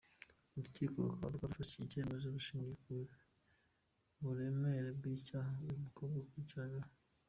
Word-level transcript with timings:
Urukiko 0.57 0.95
rukaba 1.07 1.33
rwafashe 1.35 1.73
iki 1.75 1.89
cyemezo 1.91 2.25
rushingiye 2.35 2.73
ku 2.83 2.93
buremere 4.23 4.89
bw’icyaha 4.97 5.51
uyu 5.63 5.83
mukobwa 5.85 6.17
akurikiranyweho. 6.23 6.89